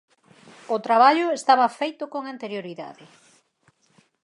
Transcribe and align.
O 0.75 0.77
traballo 0.87 1.27
estaba 1.39 1.75
feito 1.79 2.03
con 2.13 2.23
anterioridade. 2.25 3.05